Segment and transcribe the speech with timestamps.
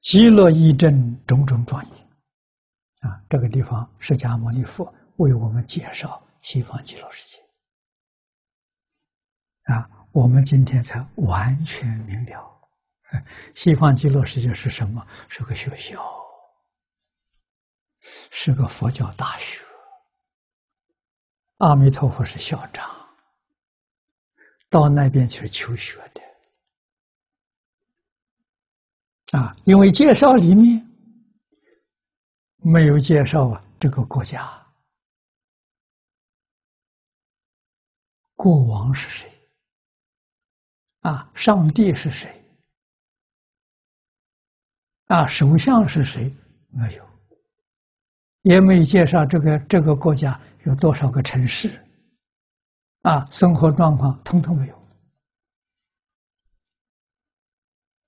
[0.00, 3.22] 极乐一真种种庄严啊！
[3.28, 7.42] 这个地方，释迦牟尼佛为我们介绍西方极乐世界
[9.72, 12.50] 啊，我们今天才完全明了。
[13.54, 15.06] 西方极乐世界是什么？
[15.28, 16.02] 是个学校，
[18.30, 19.62] 是个佛教大学。
[21.58, 22.90] 阿弥陀佛是校长，
[24.68, 26.20] 到那边去求学的。
[29.30, 30.84] 啊，因为介绍里面
[32.62, 34.50] 没有介绍啊，这个国家
[38.34, 39.30] 国王是谁？
[41.00, 42.28] 啊，上帝是谁？
[45.06, 46.34] 啊，首相是谁？
[46.70, 47.08] 没有，
[48.42, 51.68] 也没有介绍这个这个国家有多少个城市，
[53.02, 54.79] 啊，生活状况通通没有。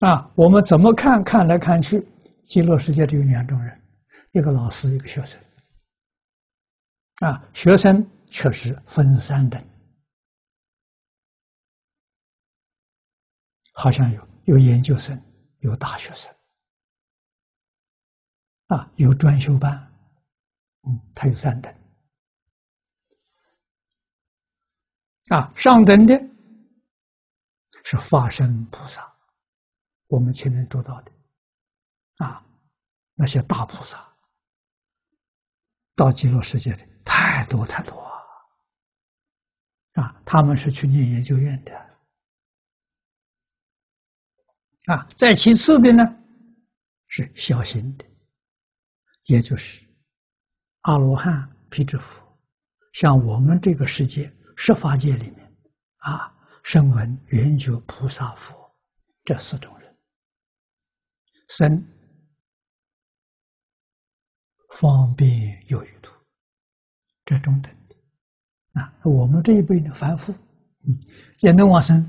[0.00, 2.06] 啊，我们怎么看看来看去，
[2.46, 3.82] 极乐世界只有两种人：
[4.32, 5.40] 一个老师，一个学生。
[7.20, 9.62] 啊，学生确实分三等，
[13.72, 15.18] 好像有有研究生，
[15.60, 16.30] 有大学生。
[18.66, 19.72] 啊，有专修班，
[20.86, 21.74] 嗯，他有三等。
[25.28, 26.14] 啊，上等的
[27.84, 29.15] 是化身菩萨，
[30.08, 31.12] 我们前面读到的，
[32.16, 32.44] 啊，
[33.14, 34.16] 那些大菩萨
[35.94, 38.20] 到极乐世界的太多太多啊，
[40.02, 41.74] 啊，他们是去念研究院的，
[44.86, 46.04] 啊，再其次的呢
[47.08, 48.04] 是小型的。
[49.24, 49.84] 也就是
[50.82, 52.22] 阿罗汉、辟支佛，
[52.92, 55.56] 像我们这个世界十法界里面
[55.96, 58.72] 啊，声闻、缘觉、菩萨、佛
[59.24, 59.85] 这四种人，
[61.48, 61.82] 生
[64.74, 66.12] 方便有余土，
[67.24, 68.92] 这中等的啊。
[69.04, 70.32] 我们这一辈的凡夫，
[70.86, 70.98] 嗯，
[71.40, 72.04] 也能往生，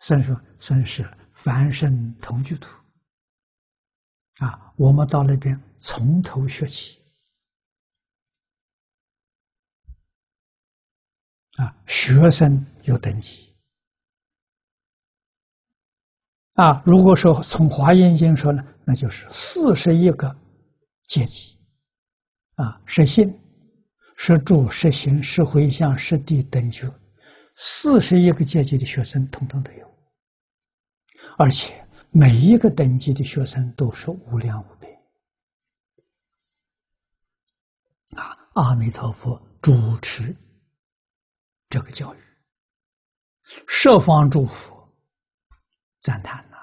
[0.00, 2.68] 生说生是凡圣同居土。
[4.38, 7.00] 啊，我们到那边从头学起。
[11.56, 13.55] 啊，学生有等级。
[16.56, 20.36] 啊，如果说从华严经说呢，那就是四十一个
[21.08, 21.56] 阶级。
[22.56, 23.32] 啊，实信、
[24.16, 26.92] 是住、实行、实回向、实地等觉，
[27.56, 29.90] 四十一个阶级的学生，统统都有，
[31.38, 31.82] 而且。
[32.12, 34.90] 每一个等级的学生都是无量无边
[38.14, 38.38] 啊！
[38.54, 40.34] 阿弥陀佛主持
[41.68, 42.18] 这个教育，
[43.66, 44.75] 设方诸佛
[45.98, 46.56] 赞叹呐，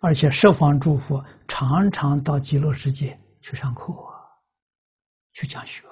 [0.00, 3.92] 而且十方诸佛常常到极乐世界去上课、
[5.32, 5.82] 去讲学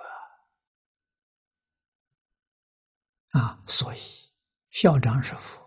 [3.31, 3.59] 啊！
[3.67, 3.99] 所以
[4.71, 5.61] 校长是佛，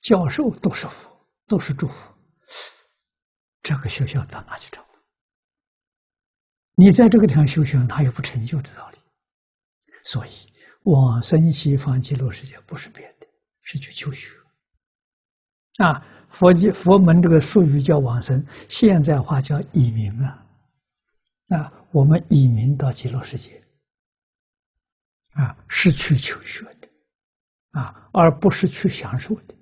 [0.00, 1.10] 教授都是佛，
[1.46, 2.12] 都是诸佛。
[3.62, 4.84] 这个学校到哪去找？
[6.76, 8.98] 你在这个地方修行，他有不成就的道理。
[10.04, 10.52] 所以
[10.84, 13.26] 往生西方极乐世界不是别的，
[13.62, 14.30] 是去求学。
[15.78, 20.46] 啊，佛经佛门这个术语叫往生，现在话叫移民啊。
[21.48, 23.62] 啊，我们移民到极乐世界，
[25.34, 26.88] 啊，是去求学的，
[27.78, 29.54] 啊，而不是去享受的。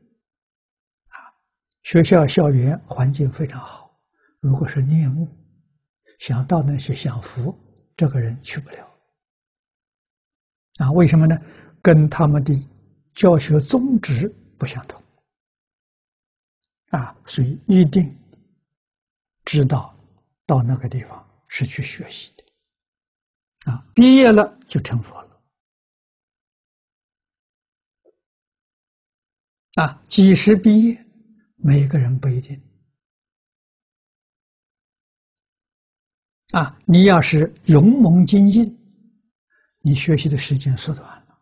[1.09, 1.19] 啊
[1.83, 3.95] 学校校园环境非常好，
[4.41, 5.29] 如果是念物，
[6.21, 7.55] 想到那些享福，
[7.97, 8.89] 这个人去不了。
[10.79, 11.39] 啊，为什么呢？
[11.83, 12.55] 跟他们的
[13.13, 15.04] 教学宗旨不相同。
[16.95, 18.17] 啊，所以一定
[19.45, 19.95] 知道
[20.47, 23.73] 到那个地方是去学习的。
[23.73, 25.43] 啊，毕业了就成佛了。
[29.75, 31.05] 啊，几时毕业？
[31.57, 32.61] 每个人不一定
[36.53, 36.79] 啊！
[36.85, 38.79] 你要是勇猛精进，
[39.81, 41.39] 你学习的时间缩短了，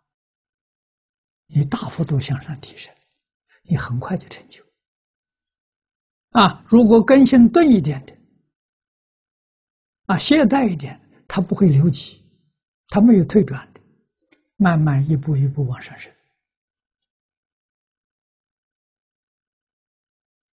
[1.47, 2.94] 你大幅度向上提升，
[3.62, 4.62] 你很快就成就。
[6.32, 8.17] 啊，如果根性钝一点的，
[10.06, 10.99] 啊，懈怠一点，
[11.29, 12.23] 他不会留级，
[12.88, 13.81] 他没有退转的，
[14.56, 16.12] 慢慢一步一步往上升。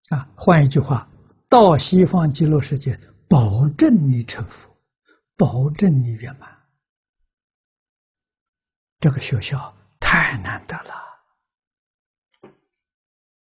[0.09, 1.07] 啊，换一句话，
[1.47, 4.75] 到西方极乐世界，保证你成佛，
[5.35, 6.50] 保证你圆满。
[9.00, 11.06] 这个学校太难得了。